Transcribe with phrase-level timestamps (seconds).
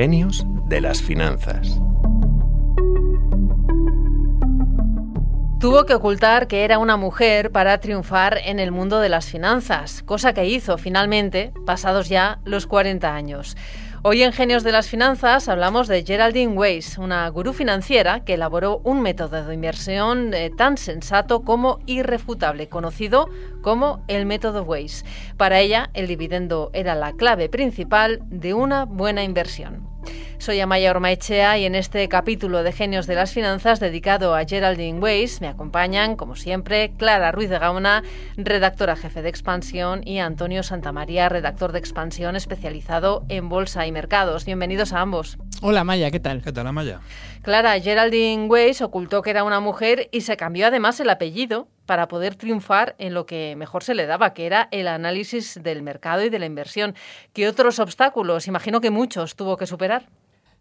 [0.00, 1.80] Genios de las finanzas.
[5.58, 10.04] Tuvo que ocultar que era una mujer para triunfar en el mundo de las finanzas,
[10.04, 13.56] cosa que hizo finalmente, pasados ya los 40 años.
[14.02, 18.80] Hoy en Genios de las Finanzas hablamos de Geraldine Weiss, una gurú financiera que elaboró
[18.84, 23.28] un método de inversión eh, tan sensato como irrefutable, conocido
[23.60, 25.04] como el método Weiss.
[25.36, 29.88] Para ella, el dividendo era la clave principal de una buena inversión.
[30.38, 35.00] Soy Amaya Ormaechea y en este capítulo de Genios de las Finanzas dedicado a Geraldine
[35.00, 38.04] Weiss me acompañan, como siempre, Clara Ruiz de Gauna,
[38.36, 44.44] redactora jefe de Expansión, y Antonio Santamaría, redactor de Expansión especializado en bolsa y mercados.
[44.44, 45.38] Bienvenidos a ambos.
[45.60, 46.40] Hola Amaya, ¿qué tal?
[46.40, 47.00] ¿Qué tal Amaya?
[47.42, 52.06] Clara, Geraldine Weiss ocultó que era una mujer y se cambió además el apellido para
[52.06, 56.22] poder triunfar en lo que mejor se le daba, que era el análisis del mercado
[56.22, 56.94] y de la inversión.
[57.32, 60.06] ¿Qué otros obstáculos, imagino que muchos, tuvo que superar?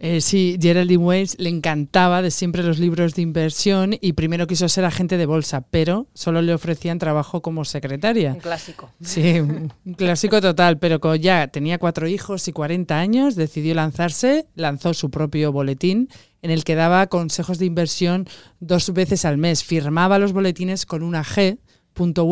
[0.00, 4.68] Eh, sí, Geraldine Weiss le encantaba de siempre los libros de inversión y primero quiso
[4.68, 8.32] ser agente de bolsa, pero solo le ofrecían trabajo como secretaria.
[8.34, 8.92] Un clásico.
[9.02, 14.46] Sí, un clásico total, pero como ya tenía cuatro hijos y 40 años, decidió lanzarse,
[14.54, 16.08] lanzó su propio boletín
[16.42, 18.28] en el que daba consejos de inversión
[18.60, 19.64] dos veces al mes.
[19.64, 21.58] Firmaba los boletines con una G,
[21.92, 22.30] punto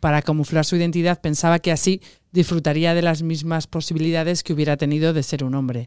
[0.00, 1.20] para camuflar su identidad.
[1.20, 2.00] Pensaba que así
[2.32, 5.86] disfrutaría de las mismas posibilidades que hubiera tenido de ser un hombre.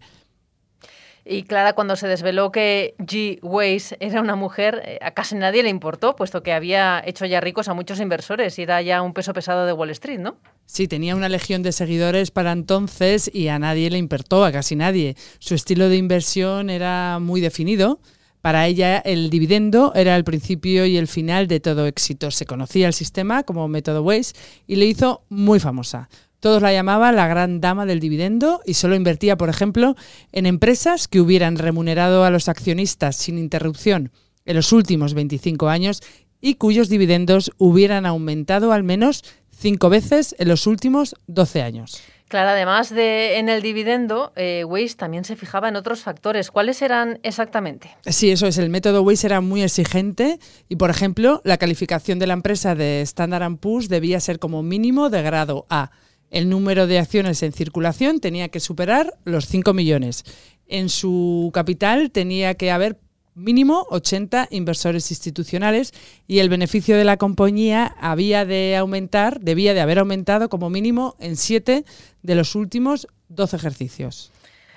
[1.26, 3.40] Y Clara, cuando se desveló que G.
[3.42, 7.42] Weiss era una mujer, eh, a casi nadie le importó, puesto que había hecho ya
[7.42, 10.38] ricos a muchos inversores y era ya un peso pesado de Wall Street, ¿no?
[10.66, 14.76] Sí, tenía una legión de seguidores para entonces y a nadie le importó, a casi
[14.76, 15.16] nadie.
[15.40, 18.00] Su estilo de inversión era muy definido.
[18.42, 22.32] Para ella el dividendo era el principio y el final de todo éxito.
[22.32, 24.34] Se conocía el sistema como método Weiss
[24.66, 26.08] y le hizo muy famosa.
[26.40, 29.96] Todos la llamaban la gran dama del dividendo y solo invertía, por ejemplo,
[30.32, 34.12] en empresas que hubieran remunerado a los accionistas sin interrupción
[34.46, 36.02] en los últimos 25 años
[36.42, 42.02] y cuyos dividendos hubieran aumentado al menos cinco veces en los últimos 12 años.
[42.30, 46.52] Claro, además de en el dividendo, eh, Weiss también se fijaba en otros factores.
[46.52, 47.98] ¿Cuáles eran exactamente?
[48.06, 48.60] Sí, eso es.
[48.60, 50.40] El método Weiss era muy exigente
[50.70, 55.10] y, por ejemplo, la calificación de la empresa de Standard Poor's debía ser como mínimo
[55.10, 55.90] de grado A
[56.32, 60.24] el número de acciones en circulación tenía que superar los 5 millones.
[60.68, 63.00] En su capital tenía que haber
[63.36, 65.94] mínimo 80 inversores institucionales
[66.28, 71.16] y el beneficio de la compañía había de aumentar, debía de haber aumentado como mínimo
[71.20, 71.86] en 7
[72.22, 74.32] de los últimos 12 ejercicios.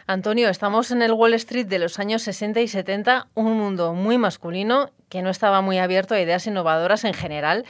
[0.07, 4.19] Antonio, estamos en el Wall Street de los años 60 y 70, un mundo muy
[4.19, 7.65] masculino que no estaba muy abierto a ideas innovadoras en general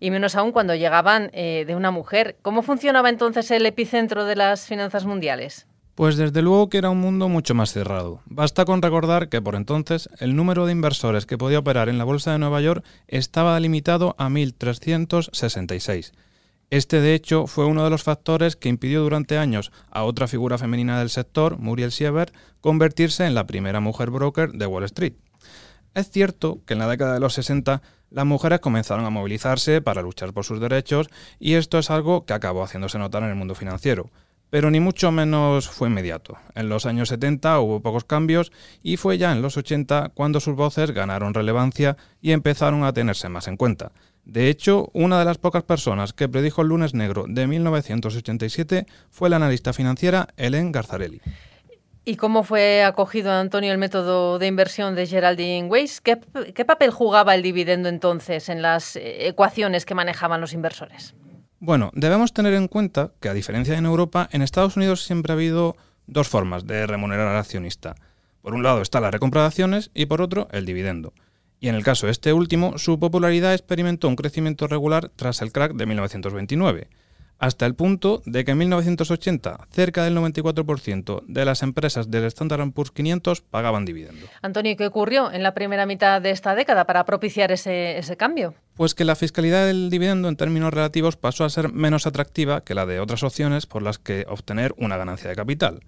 [0.00, 2.36] y menos aún cuando llegaban eh, de una mujer.
[2.42, 5.66] ¿Cómo funcionaba entonces el epicentro de las finanzas mundiales?
[5.94, 8.20] Pues desde luego que era un mundo mucho más cerrado.
[8.26, 12.04] Basta con recordar que por entonces el número de inversores que podía operar en la
[12.04, 16.12] Bolsa de Nueva York estaba limitado a 1.366.
[16.70, 20.58] Este, de hecho, fue uno de los factores que impidió durante años a otra figura
[20.58, 25.14] femenina del sector, Muriel Siebert, convertirse en la primera mujer broker de Wall Street.
[25.94, 30.02] Es cierto que en la década de los 60 las mujeres comenzaron a movilizarse para
[30.02, 33.54] luchar por sus derechos y esto es algo que acabó haciéndose notar en el mundo
[33.54, 34.10] financiero.
[34.50, 36.36] Pero ni mucho menos fue inmediato.
[36.54, 40.54] En los años 70 hubo pocos cambios y fue ya en los 80 cuando sus
[40.54, 43.92] voces ganaron relevancia y empezaron a tenerse más en cuenta.
[44.26, 49.30] De hecho, una de las pocas personas que predijo el lunes negro de 1987 fue
[49.30, 51.20] la analista financiera Helen Garzarelli.
[52.04, 56.00] ¿Y cómo fue acogido, Antonio, el método de inversión de Geraldine Weiss?
[56.00, 56.16] ¿Qué,
[56.64, 61.14] papel jugaba el dividendo entonces en las eh, ecuaciones que manejaban los inversores?
[61.60, 65.32] Bueno, debemos tener en cuenta que, a diferencia de en Europa, en Estados Unidos siempre
[65.32, 65.76] ha habido
[66.06, 67.94] dos formas de remunerar al accionista.
[68.42, 71.12] Por un lado está la recompra de acciones y por otro el dividendo.
[71.60, 75.52] Y en el caso de este último, su popularidad experimentó un crecimiento regular tras el
[75.52, 76.88] crack de 1929
[77.38, 82.72] hasta el punto de que en 1980 cerca del 94% de las empresas del Standard
[82.72, 84.26] Poor's 500 pagaban dividendo.
[84.42, 88.54] Antonio, ¿qué ocurrió en la primera mitad de esta década para propiciar ese, ese cambio?
[88.74, 92.74] Pues que la fiscalidad del dividendo en términos relativos pasó a ser menos atractiva que
[92.74, 95.80] la de otras opciones por las que obtener una ganancia de capital.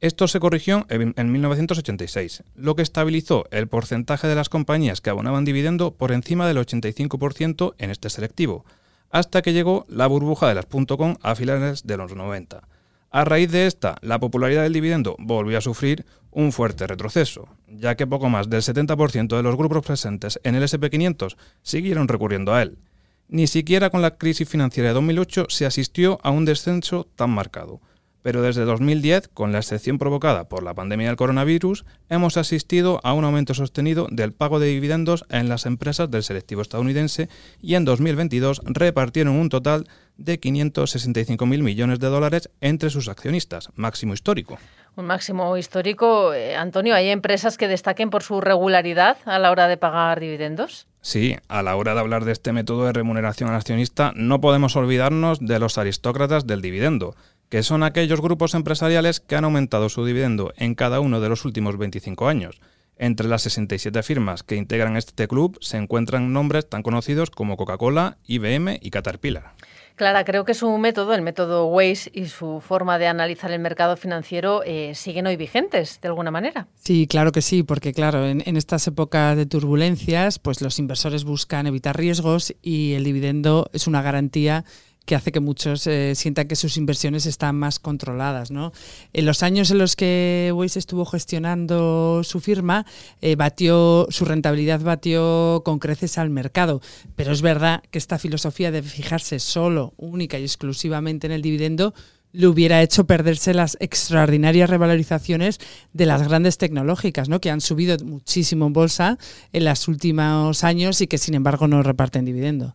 [0.00, 5.44] Esto se corrigió en 1986, lo que estabilizó el porcentaje de las compañías que abonaban
[5.44, 8.64] dividendo por encima del 85% en este selectivo,
[9.10, 12.62] hasta que llegó la burbuja de las .com a finales de los 90.
[13.10, 17.96] A raíz de esta, la popularidad del dividendo volvió a sufrir un fuerte retroceso, ya
[17.96, 22.62] que poco más del 70% de los grupos presentes en el SP500 siguieron recurriendo a
[22.62, 22.78] él.
[23.26, 27.80] Ni siquiera con la crisis financiera de 2008 se asistió a un descenso tan marcado.
[28.28, 33.14] Pero desde 2010, con la excepción provocada por la pandemia del coronavirus, hemos asistido a
[33.14, 37.30] un aumento sostenido del pago de dividendos en las empresas del selectivo estadounidense
[37.62, 39.86] y en 2022 repartieron un total
[40.18, 44.58] de 565.000 millones de dólares entre sus accionistas, máximo histórico.
[44.94, 46.34] Un máximo histórico.
[46.34, 50.86] Eh, Antonio, ¿hay empresas que destaquen por su regularidad a la hora de pagar dividendos?
[51.00, 54.76] Sí, a la hora de hablar de este método de remuneración al accionista, no podemos
[54.76, 57.14] olvidarnos de los aristócratas del dividendo
[57.48, 61.44] que son aquellos grupos empresariales que han aumentado su dividendo en cada uno de los
[61.44, 62.60] últimos 25 años.
[63.00, 68.18] Entre las 67 firmas que integran este club se encuentran nombres tan conocidos como Coca-Cola,
[68.26, 69.52] IBM y Caterpillar.
[69.94, 73.96] Clara, creo que su método, el método Waze y su forma de analizar el mercado
[73.96, 76.68] financiero eh, siguen hoy vigentes, de alguna manera.
[76.76, 81.24] Sí, claro que sí, porque claro, en, en, estas épocas de turbulencias, pues los inversores
[81.24, 84.64] buscan evitar riesgos y el dividendo es una garantía
[85.08, 88.50] que hace que muchos eh, sientan que sus inversiones están más controladas.
[88.50, 88.72] ¿no?
[89.14, 92.84] En los años en los que Waze estuvo gestionando su firma,
[93.22, 96.82] eh, batió, su rentabilidad batió con creces al mercado.
[97.16, 101.94] Pero es verdad que esta filosofía de fijarse solo, única y exclusivamente en el dividendo
[102.32, 105.58] le hubiera hecho perderse las extraordinarias revalorizaciones
[105.94, 107.40] de las grandes tecnológicas, ¿no?
[107.40, 109.18] que han subido muchísimo en bolsa
[109.54, 112.74] en los últimos años y que sin embargo no reparten dividendo.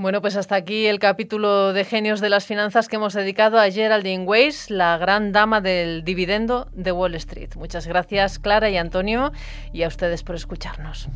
[0.00, 3.68] Bueno, pues hasta aquí el capítulo de genios de las finanzas que hemos dedicado a
[3.68, 7.56] Geraldine Weiss, la gran dama del dividendo de Wall Street.
[7.56, 9.32] Muchas gracias, Clara y Antonio,
[9.72, 11.08] y a ustedes por escucharnos.